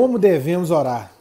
[0.00, 1.12] Como devemos orar?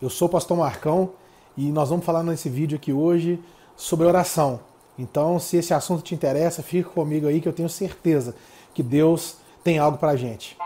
[0.00, 1.10] Eu sou o pastor Marcão
[1.56, 3.42] e nós vamos falar nesse vídeo aqui hoje
[3.76, 4.60] sobre oração.
[4.96, 8.36] Então, se esse assunto te interessa, fica comigo aí que eu tenho certeza
[8.72, 9.34] que Deus
[9.64, 10.56] tem algo pra gente.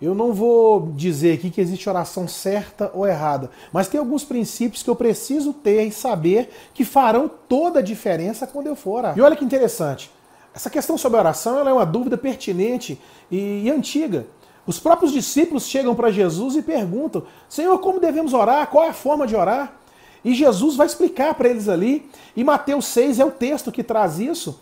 [0.00, 4.82] Eu não vou dizer aqui que existe oração certa ou errada, mas tem alguns princípios
[4.82, 9.18] que eu preciso ter e saber que farão toda a diferença quando eu for orar.
[9.18, 10.10] E olha que interessante,
[10.54, 14.26] essa questão sobre a oração é uma dúvida pertinente e, e antiga.
[14.66, 18.68] Os próprios discípulos chegam para Jesus e perguntam: Senhor, como devemos orar?
[18.68, 19.80] Qual é a forma de orar?
[20.24, 22.08] E Jesus vai explicar para eles ali.
[22.36, 24.60] E Mateus 6 é o texto que traz isso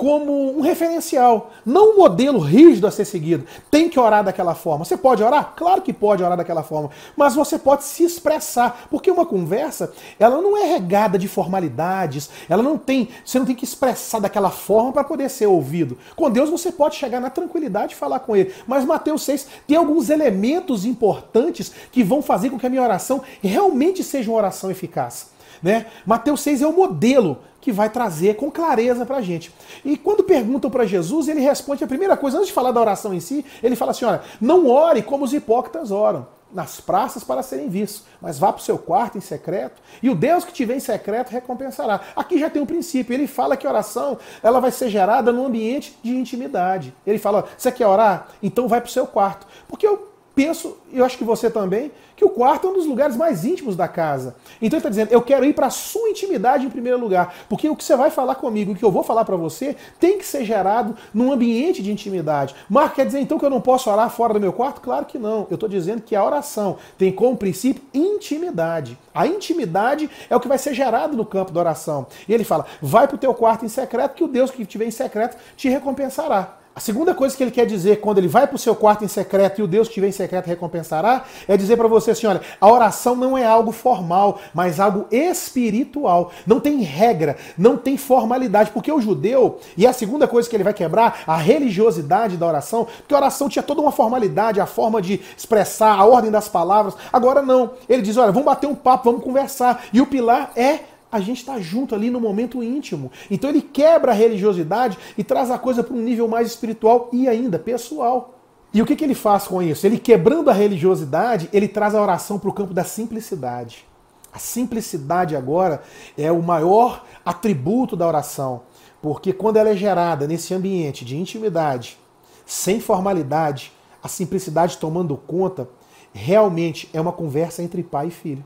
[0.00, 3.44] como um referencial, não um modelo rígido a ser seguido.
[3.70, 4.82] Tem que orar daquela forma.
[4.82, 5.52] Você pode orar?
[5.54, 10.40] Claro que pode orar daquela forma, mas você pode se expressar, porque uma conversa, ela
[10.40, 14.90] não é regada de formalidades, ela não tem, você não tem que expressar daquela forma
[14.90, 15.98] para poder ser ouvido.
[16.16, 18.54] Com Deus você pode chegar na tranquilidade e falar com ele.
[18.66, 23.20] Mas Mateus 6 tem alguns elementos importantes que vão fazer com que a minha oração
[23.42, 25.26] realmente seja uma oração eficaz.
[25.62, 25.86] Né?
[26.06, 29.52] Mateus 6 é o modelo que vai trazer com clareza para a gente.
[29.84, 33.12] E quando perguntam para Jesus, ele responde a primeira coisa, antes de falar da oração
[33.12, 37.42] em si, ele fala assim: olha, não ore como os hipócritas oram, nas praças para
[37.42, 40.64] serem vistos, mas vá para o seu quarto em secreto, e o Deus que te
[40.64, 42.00] vê em secreto recompensará.
[42.16, 45.46] Aqui já tem um princípio, ele fala que a oração ela vai ser gerada num
[45.46, 46.94] ambiente de intimidade.
[47.06, 48.28] Ele fala: você quer orar?
[48.42, 49.46] Então vai para o seu quarto.
[49.68, 50.09] Porque eu
[50.40, 53.44] penso, e eu acho que você também, que o quarto é um dos lugares mais
[53.44, 54.34] íntimos da casa.
[54.56, 57.68] Então ele está dizendo, eu quero ir para a sua intimidade em primeiro lugar, porque
[57.68, 60.24] o que você vai falar comigo, o que eu vou falar para você, tem que
[60.24, 62.54] ser gerado num ambiente de intimidade.
[62.70, 64.80] Marco, quer dizer então que eu não posso orar fora do meu quarto?
[64.80, 65.46] Claro que não.
[65.50, 68.98] Eu estou dizendo que a oração tem como princípio intimidade.
[69.14, 72.06] A intimidade é o que vai ser gerado no campo da oração.
[72.26, 74.86] E ele fala, vai para o teu quarto em secreto, que o Deus que estiver
[74.86, 76.59] em secreto te recompensará.
[76.80, 79.06] A segunda coisa que ele quer dizer quando ele vai para o seu quarto em
[79.06, 82.40] secreto e o Deus que vem em secreto recompensará, é dizer para você assim: olha,
[82.58, 86.32] a oração não é algo formal, mas algo espiritual.
[86.46, 90.64] Não tem regra, não tem formalidade, porque o judeu, e a segunda coisa que ele
[90.64, 95.02] vai quebrar, a religiosidade da oração, porque a oração tinha toda uma formalidade, a forma
[95.02, 96.94] de expressar, a ordem das palavras.
[97.12, 97.72] Agora não.
[97.90, 99.84] Ele diz: olha, vamos bater um papo, vamos conversar.
[99.92, 100.78] E o pilar é
[101.10, 103.10] a gente está junto ali no momento íntimo.
[103.30, 107.28] Então ele quebra a religiosidade e traz a coisa para um nível mais espiritual e
[107.28, 108.34] ainda pessoal.
[108.72, 109.84] E o que, que ele faz com isso?
[109.86, 113.84] Ele quebrando a religiosidade, ele traz a oração para o campo da simplicidade.
[114.32, 115.82] A simplicidade agora
[116.16, 118.62] é o maior atributo da oração,
[119.02, 121.98] porque quando ela é gerada nesse ambiente de intimidade,
[122.46, 125.68] sem formalidade, a simplicidade tomando conta,
[126.12, 128.44] realmente é uma conversa entre pai e filho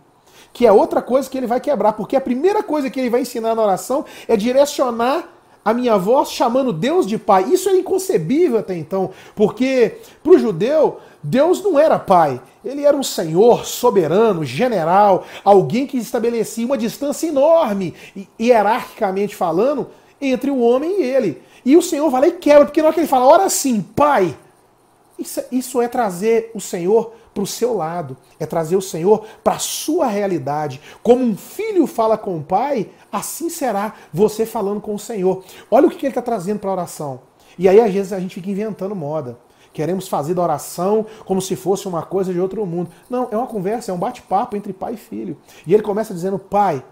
[0.53, 3.23] que é outra coisa que ele vai quebrar, porque a primeira coisa que ele vai
[3.23, 5.31] ensinar na oração é direcionar
[5.65, 7.45] a minha voz chamando Deus de Pai.
[7.45, 12.41] Isso é inconcebível até então, porque para o judeu, Deus não era Pai.
[12.65, 17.95] Ele era um Senhor soberano, general, alguém que estabelecia uma distância enorme,
[18.39, 19.89] hierarquicamente falando,
[20.21, 21.43] entre o homem e ele.
[21.65, 23.81] E o Senhor vai lá e quebra, porque na hora que ele fala, ora sim,
[23.81, 24.37] Pai,
[25.19, 29.57] isso, isso é trazer o Senhor para o seu lado, é trazer o Senhor para
[29.57, 30.81] a sua realidade.
[31.03, 35.43] Como um filho fala com o pai, assim será você falando com o Senhor.
[35.71, 37.21] Olha o que ele está trazendo para a oração.
[37.59, 39.39] E aí, às vezes, a gente fica inventando moda.
[39.73, 42.91] Queremos fazer da oração como se fosse uma coisa de outro mundo.
[43.11, 45.37] Não, é uma conversa, é um bate-papo entre pai e filho.
[45.67, 46.83] E ele começa dizendo, pai.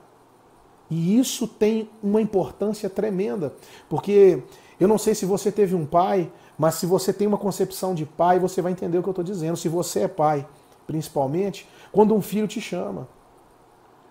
[0.91, 3.55] E isso tem uma importância tremenda,
[3.89, 4.43] porque
[4.79, 8.05] eu não sei se você teve um pai mas se você tem uma concepção de
[8.05, 9.57] pai, você vai entender o que eu estou dizendo.
[9.57, 10.47] Se você é pai,
[10.87, 13.09] principalmente, quando um filho te chama,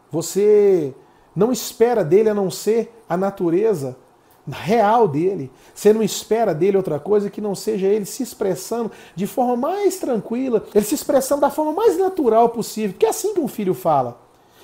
[0.09, 0.94] você
[1.35, 3.96] não espera dele a não ser a natureza
[4.50, 5.52] real dele.
[5.74, 9.97] Você não espera dele outra coisa que não seja ele se expressando de forma mais
[9.97, 12.94] tranquila, ele se expressando da forma mais natural possível.
[12.94, 14.19] Porque é assim que um filho fala.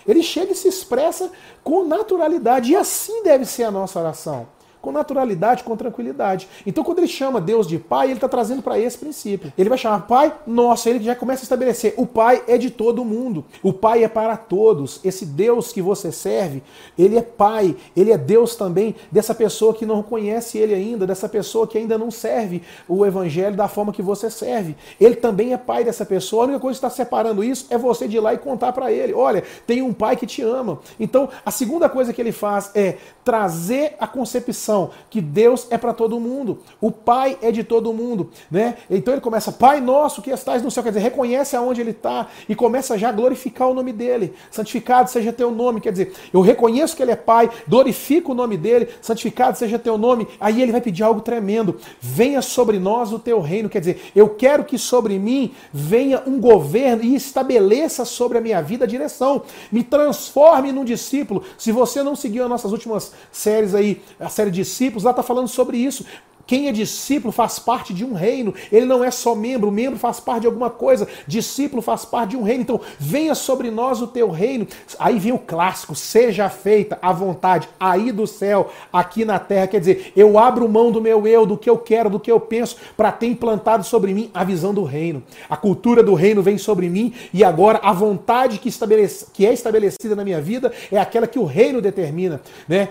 [0.06, 1.32] Ele chega e se expressa
[1.64, 2.72] com naturalidade.
[2.72, 4.48] E assim deve ser a nossa oração
[4.88, 6.48] com naturalidade, com tranquilidade.
[6.66, 9.52] Então, quando ele chama Deus de Pai, ele está trazendo para esse princípio.
[9.58, 13.04] Ele vai chamar Pai Nosso, ele já começa a estabelecer: o Pai é de todo
[13.04, 15.02] mundo, o Pai é para todos.
[15.04, 16.64] Esse Deus que você serve,
[16.98, 21.28] ele é Pai, ele é Deus também dessa pessoa que não conhece ele ainda, dessa
[21.28, 24.74] pessoa que ainda não serve o Evangelho da forma que você serve.
[25.02, 26.44] Ele também é Pai dessa pessoa.
[26.44, 28.90] A única coisa que está separando isso é você de ir lá e contar para
[28.90, 30.80] ele: olha, tem um Pai que te ama.
[30.98, 32.96] Então, a segunda coisa que ele faz é
[33.26, 34.77] trazer a concepção
[35.10, 38.76] que Deus é para todo mundo, o Pai é de todo mundo, né?
[38.90, 42.28] Então ele começa, Pai nosso que estás no céu, quer dizer, reconhece aonde ele está
[42.48, 44.34] e começa já a glorificar o nome dele.
[44.52, 48.58] Santificado seja teu nome, quer dizer, eu reconheço que ele é Pai, glorifico o nome
[48.58, 50.28] dele, santificado seja teu nome.
[50.40, 54.30] Aí ele vai pedir algo tremendo: venha sobre nós o teu reino, quer dizer, eu
[54.30, 59.44] quero que sobre mim venha um governo e estabeleça sobre a minha vida a direção,
[59.72, 61.44] me transforme num discípulo.
[61.58, 65.24] Se você não seguiu as nossas últimas séries aí, a série de discípulos, lá está
[65.24, 66.06] falando sobre isso.
[66.48, 68.54] Quem é discípulo faz parte de um reino.
[68.72, 71.06] Ele não é só membro, membro faz parte de alguma coisa.
[71.28, 72.64] Discípulo faz parte de um reino.
[72.64, 74.66] Então, venha sobre nós o teu reino.
[74.98, 79.68] Aí vem o clássico: seja feita a vontade aí do céu, aqui na terra.
[79.68, 82.40] Quer dizer, eu abro mão do meu eu, do que eu quero, do que eu
[82.40, 85.22] penso, para ter implantado sobre mim a visão do reino.
[85.50, 89.52] A cultura do reino vem sobre mim e agora a vontade que, estabelece, que é
[89.52, 92.40] estabelecida na minha vida é aquela que o reino determina.
[92.68, 92.88] Né?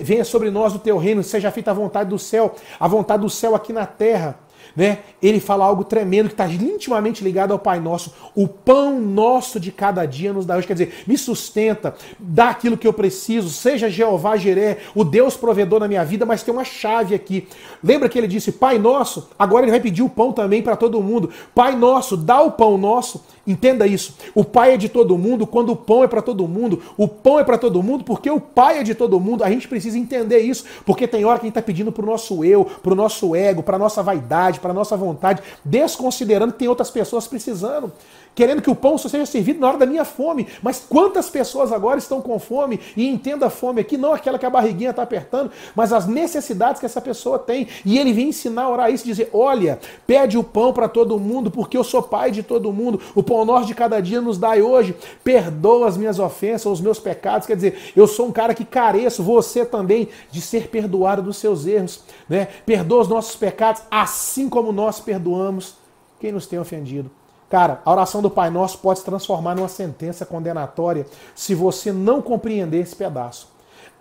[0.00, 2.54] venha sobre nós o teu reino, seja feita a vontade do céu.
[2.78, 4.36] A vontade do céu aqui na terra
[4.76, 4.98] né?
[5.22, 8.12] Ele fala algo tremendo que está intimamente ligado ao Pai Nosso.
[8.34, 10.66] O pão nosso de cada dia nos dá hoje.
[10.66, 15.80] Quer dizer, me sustenta, dá aquilo que eu preciso, seja Jeová Jiré, o Deus provedor
[15.80, 17.46] na minha vida, mas tem uma chave aqui.
[17.82, 19.28] Lembra que ele disse, Pai Nosso?
[19.38, 21.30] Agora ele vai pedir o pão também para todo mundo.
[21.54, 23.22] Pai Nosso, dá o pão nosso.
[23.46, 24.16] Entenda isso.
[24.34, 26.80] O Pai é de todo mundo quando o pão é para todo mundo.
[26.96, 29.42] O pão é para todo mundo porque o Pai é de todo mundo.
[29.42, 32.06] A gente precisa entender isso, porque tem hora que a gente está pedindo para o
[32.06, 36.68] nosso eu, para o nosso ego, para nossa vaidade, para nossa vontade, desconsiderando que tem
[36.68, 37.92] outras pessoas precisando
[38.34, 40.46] querendo que o pão só seja servido na hora da minha fome.
[40.62, 42.80] Mas quantas pessoas agora estão com fome?
[42.96, 46.80] E entenda a fome aqui, não aquela que a barriguinha está apertando, mas as necessidades
[46.80, 47.68] que essa pessoa tem.
[47.84, 51.50] E ele vem ensinar a orar isso, dizer: olha, pede o pão para todo mundo,
[51.50, 53.00] porque eu sou pai de todo mundo.
[53.14, 54.96] O pão nosso de cada dia nos dai hoje.
[55.22, 57.46] Perdoa as minhas ofensas, os meus pecados.
[57.46, 61.66] Quer dizer, eu sou um cara que careço, você também, de ser perdoado dos seus
[61.66, 62.02] erros.
[62.28, 62.48] Né?
[62.64, 65.76] Perdoa os nossos pecados, assim como nós perdoamos
[66.18, 67.10] quem nos tem ofendido.
[67.52, 72.22] Cara, a oração do Pai Nosso pode se transformar numa sentença condenatória se você não
[72.22, 73.46] compreender esse pedaço.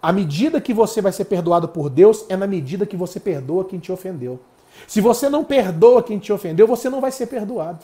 [0.02, 3.66] A medida que você vai ser perdoado por Deus é na medida que você perdoa
[3.66, 4.40] quem te ofendeu.
[4.88, 7.80] Se você não perdoa quem te ofendeu, você não vai ser perdoado.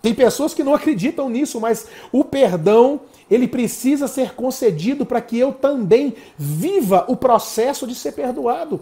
[0.00, 5.38] Tem pessoas que não acreditam nisso, mas o perdão, ele precisa ser concedido para que
[5.38, 8.80] eu também viva o processo de ser perdoado.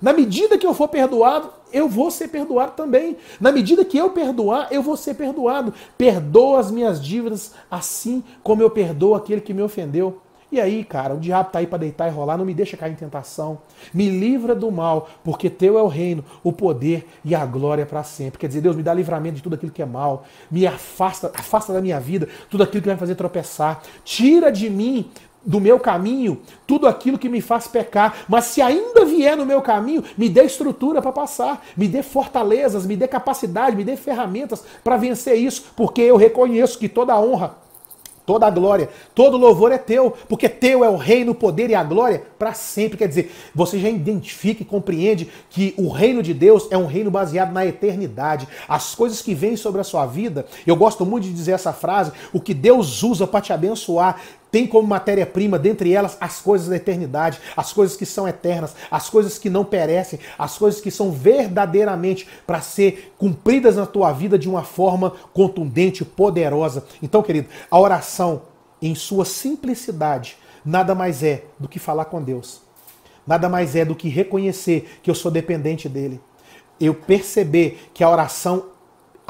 [0.00, 3.16] Na medida que eu for perdoado, eu vou ser perdoado também.
[3.40, 5.74] Na medida que eu perdoar, eu vou ser perdoado.
[5.96, 10.20] Perdoa as minhas dívidas assim como eu perdoo aquele que me ofendeu.
[10.52, 12.92] E aí, cara, o diabo tá aí para deitar e rolar, não me deixa cair
[12.92, 13.58] em tentação.
[13.94, 18.02] Me livra do mal, porque teu é o reino, o poder e a glória para
[18.02, 18.40] sempre.
[18.40, 21.72] Quer dizer, Deus me dá livramento de tudo aquilo que é mal, me afasta, afasta
[21.72, 23.80] da minha vida tudo aquilo que vai fazer tropeçar.
[24.04, 25.08] Tira de mim
[25.44, 29.60] do meu caminho tudo aquilo que me faz pecar, mas se ainda vier no meu
[29.60, 34.62] caminho, me dê estrutura para passar, me dê fortalezas, me dê capacidade, me dê ferramentas
[34.84, 37.56] para vencer isso, porque eu reconheço que toda honra
[38.30, 41.74] Toda a glória, todo louvor é teu, porque teu é o reino, o poder e
[41.74, 42.96] a glória para sempre.
[42.96, 47.10] Quer dizer, você já identifica e compreende que o reino de Deus é um reino
[47.10, 48.46] baseado na eternidade.
[48.68, 52.12] As coisas que vêm sobre a sua vida, eu gosto muito de dizer essa frase:
[52.32, 54.20] o que Deus usa para te abençoar
[54.50, 59.08] tem como matéria-prima, dentre elas, as coisas da eternidade, as coisas que são eternas, as
[59.08, 64.38] coisas que não perecem, as coisas que são verdadeiramente para ser cumpridas na tua vida
[64.38, 66.84] de uma forma contundente, poderosa.
[67.02, 68.42] Então, querido, a oração,
[68.82, 72.62] em sua simplicidade, nada mais é do que falar com Deus.
[73.26, 76.20] Nada mais é do que reconhecer que eu sou dependente dele.
[76.80, 78.69] Eu perceber que a oração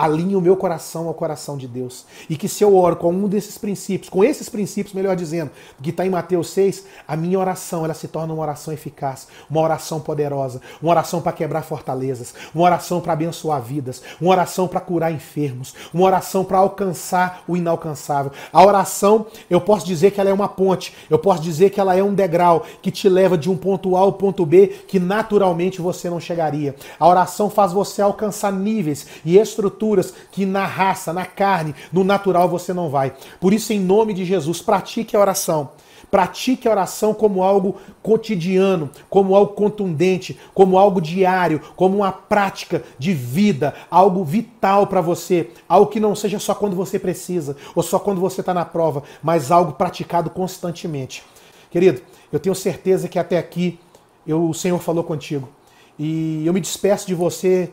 [0.01, 2.07] alinhe o meu coração ao coração de Deus.
[2.29, 5.51] E que se eu oro com um desses princípios, com esses princípios, melhor dizendo,
[5.83, 9.61] que está em Mateus 6, a minha oração ela se torna uma oração eficaz, uma
[9.61, 14.81] oração poderosa, uma oração para quebrar fortalezas, uma oração para abençoar vidas, uma oração para
[14.81, 18.33] curar enfermos, uma oração para alcançar o inalcançável.
[18.51, 21.95] A oração, eu posso dizer que ela é uma ponte, eu posso dizer que ela
[21.95, 25.83] é um degrau que te leva de um ponto A ao ponto B que naturalmente
[25.83, 26.75] você não chegaria.
[26.99, 29.90] A oração faz você alcançar níveis e estruturas
[30.31, 33.13] que na raça, na carne, no natural você não vai.
[33.41, 35.71] Por isso, em nome de Jesus, pratique a oração.
[36.11, 42.83] Pratique a oração como algo cotidiano, como algo contundente, como algo diário, como uma prática
[42.99, 47.83] de vida, algo vital para você, algo que não seja só quando você precisa ou
[47.83, 51.23] só quando você está na prova, mas algo praticado constantemente.
[51.71, 53.79] Querido, eu tenho certeza que até aqui
[54.27, 55.49] eu, o Senhor falou contigo
[55.97, 57.71] e eu me despeço de você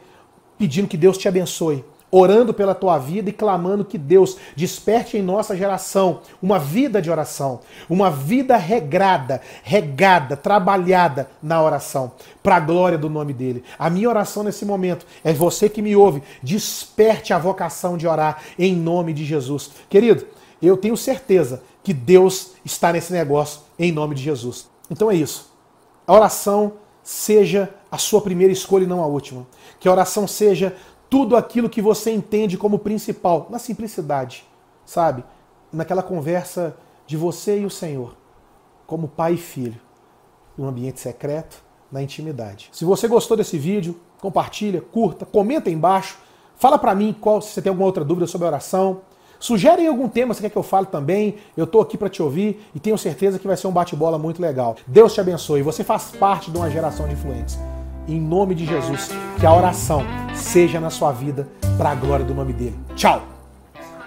[0.59, 5.21] pedindo que Deus te abençoe orando pela tua vida e clamando que Deus desperte em
[5.21, 7.59] nossa geração uma vida de oração,
[7.89, 13.63] uma vida regrada, regada, trabalhada na oração, para a glória do nome dele.
[13.77, 18.41] A minha oração nesse momento é você que me ouve, desperte a vocação de orar
[18.57, 19.71] em nome de Jesus.
[19.89, 20.25] Querido,
[20.61, 24.67] eu tenho certeza que Deus está nesse negócio em nome de Jesus.
[24.89, 25.51] Então é isso.
[26.05, 26.73] A oração
[27.03, 29.45] seja a sua primeira escolha e não a última.
[29.79, 30.75] Que a oração seja
[31.09, 34.45] tudo aquilo que você entende como principal, na simplicidade,
[34.85, 35.23] sabe?
[35.71, 38.15] Naquela conversa de você e o Senhor,
[38.85, 39.79] como pai e filho,
[40.57, 42.69] no ambiente secreto, na intimidade.
[42.71, 46.17] Se você gostou desse vídeo, compartilha, curta, comenta aí embaixo,
[46.55, 49.01] fala para mim qual se você tem alguma outra dúvida sobre oração.
[49.39, 51.35] Sugere algum tema que você quer que eu fale também.
[51.55, 54.41] Eu estou aqui para te ouvir e tenho certeza que vai ser um bate-bola muito
[54.41, 54.75] legal.
[54.87, 55.61] Deus te abençoe.
[55.61, 57.57] Você faz parte de uma geração de influentes
[58.07, 61.47] em nome de Jesus, que a oração seja na sua vida
[61.77, 62.75] para a glória do nome dele.
[62.95, 63.21] Tchau.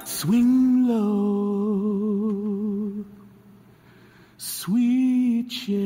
[0.04, 3.04] Swing low,
[4.38, 5.84] sweet chariot,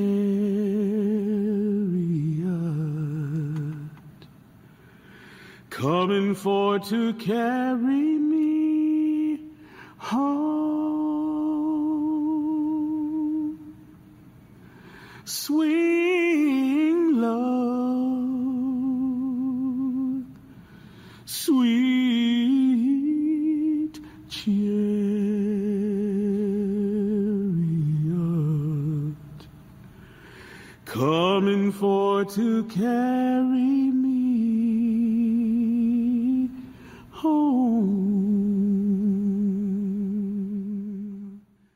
[5.69, 9.41] coming for to carry me
[9.99, 10.44] home.
[21.27, 22.45] Sweet
[24.29, 24.75] chariot
[30.85, 34.14] coming for to carry me